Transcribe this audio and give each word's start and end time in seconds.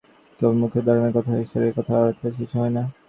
কেবল 0.39 0.55
মুখে 0.61 0.79
ধর্মের 0.81 1.13
কথা, 1.17 1.31
ঈশ্বরের 1.37 1.71
কথা 1.77 1.91
আওড়াইলেই 1.95 2.37
কিছু 2.39 2.55
হয় 2.59 2.73
না। 2.77 2.83